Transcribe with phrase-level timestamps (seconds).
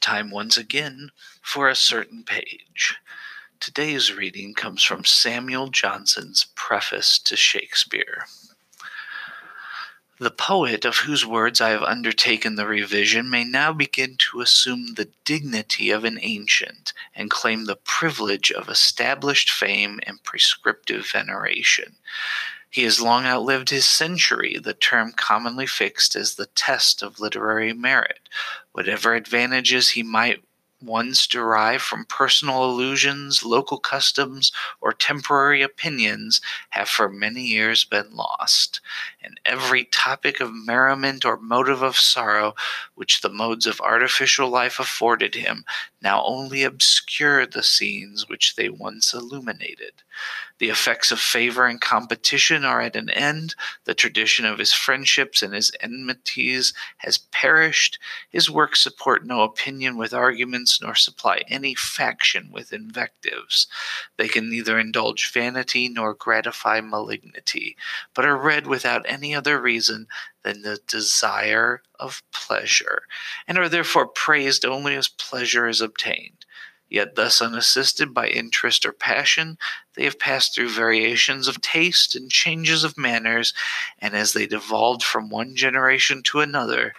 [0.00, 1.10] Time once again
[1.42, 2.96] for a certain page.
[3.60, 8.26] Today's reading comes from Samuel Johnson's Preface to Shakespeare.
[10.20, 14.94] The poet of whose words I have undertaken the revision may now begin to assume
[14.94, 21.94] the dignity of an ancient and claim the privilege of established fame and prescriptive veneration.
[22.70, 27.72] He has long outlived his century, the term commonly fixed as the test of literary
[27.72, 28.28] merit.
[28.72, 30.42] Whatever advantages he might
[30.80, 38.14] once derive from personal illusions, local customs, or temporary opinions have for many years been
[38.14, 38.80] lost,
[39.28, 42.54] and every topic of merriment or motive of sorrow
[42.94, 45.64] which the modes of artificial life afforded him
[46.00, 49.92] now only obscure the scenes which they once illuminated.
[50.58, 53.54] The effects of favor and competition are at an end.
[53.84, 57.98] The tradition of his friendships and his enmities has perished.
[58.30, 63.66] His works support no opinion with arguments, nor supply any faction with invectives.
[64.16, 67.76] They can neither indulge vanity nor gratify malignity,
[68.14, 70.06] but are read without any other reason
[70.42, 73.02] than the desire of pleasure,
[73.46, 76.44] and are therefore praised only as pleasure is obtained.
[76.90, 79.58] Yet, thus unassisted by interest or passion,
[79.94, 83.52] they have passed through variations of taste and changes of manners,
[83.98, 86.94] and as they devolved from one generation to another,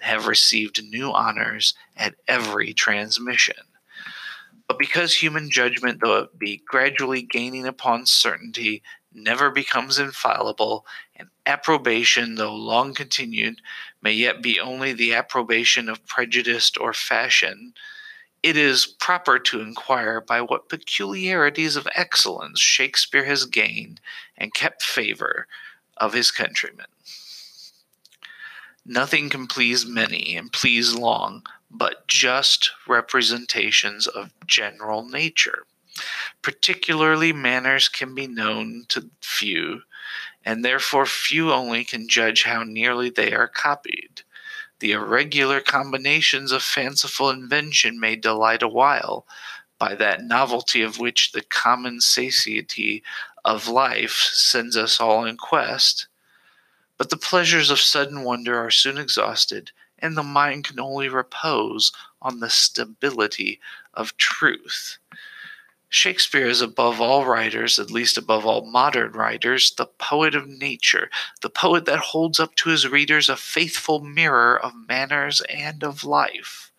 [0.00, 3.56] have received new honors at every transmission.
[4.66, 11.28] But because human judgment, though it be gradually gaining upon certainty, never becomes infallible, and
[11.46, 13.60] approbation, though long continued,
[14.02, 17.74] may yet be only the approbation of prejudice or fashion,
[18.42, 24.00] it is proper to inquire by what peculiarities of excellence Shakespeare has gained
[24.36, 25.46] and kept favor
[25.96, 26.86] of his countrymen.
[28.86, 35.64] Nothing can please many and please long but just representations of general nature.
[36.42, 39.82] Particularly, manners can be known to few,
[40.44, 44.22] and therefore few only can judge how nearly they are copied.
[44.80, 49.26] The irregular combinations of fanciful invention may delight a while,
[49.78, 53.02] by that novelty of which the common satiety
[53.44, 56.06] of life sends us all in quest.
[56.96, 61.92] But the pleasures of sudden wonder are soon exhausted, and the mind can only repose
[62.20, 63.60] on the stability
[63.94, 64.98] of truth.
[65.90, 71.10] Shakespeare is above all writers, at least above all modern writers, the poet of nature,
[71.40, 76.04] the poet that holds up to his readers a faithful mirror of manners and of
[76.04, 76.70] life.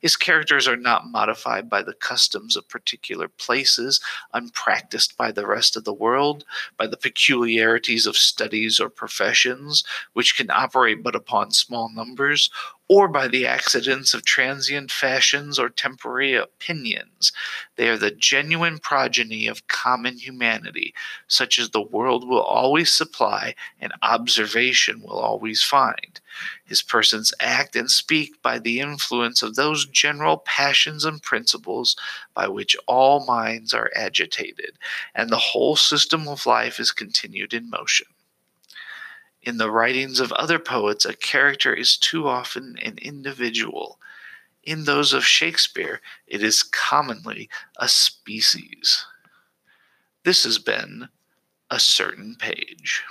[0.00, 4.00] His characters are not modified by the customs of particular places,
[4.32, 6.44] unpracticed by the rest of the world,
[6.78, 9.84] by the peculiarities of studies or professions,
[10.14, 12.50] which can operate but upon small numbers,
[12.90, 17.30] or by the accidents of transient fashions or temporary opinions.
[17.76, 20.92] They are the genuine progeny of common humanity,
[21.28, 26.20] such as the world will always supply and observation will always find.
[26.64, 31.94] His persons act and speak by the influence of those general passions and principles
[32.34, 34.76] by which all minds are agitated,
[35.14, 38.08] and the whole system of life is continued in motion.
[39.42, 43.98] In the writings of other poets, a character is too often an individual.
[44.62, 49.06] In those of Shakespeare, it is commonly a species.
[50.24, 51.08] This has been
[51.70, 53.02] a certain page.